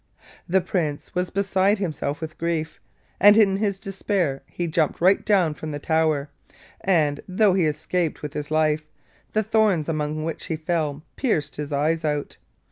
The 0.49 0.61
Prince 0.61 1.13
was 1.13 1.29
beside 1.29 1.77
himself 1.77 2.21
with 2.21 2.39
grief, 2.39 2.79
and 3.19 3.37
in 3.37 3.57
his 3.57 3.77
despair 3.77 4.41
he 4.47 4.65
jumped 4.65 4.99
right 4.99 5.23
down 5.23 5.53
from 5.53 5.69
the 5.69 5.77
tower, 5.77 6.31
and, 6.83 7.21
though 7.27 7.53
he 7.53 7.67
escaped 7.67 8.23
with 8.23 8.33
his 8.33 8.49
life, 8.49 8.89
the 9.33 9.43
thorns 9.43 9.87
among 9.87 10.23
which 10.23 10.45
he 10.47 10.55
fell 10.55 11.03
pierced 11.17 11.57
his 11.57 11.71
eyes 11.71 12.03
out. 12.03 12.37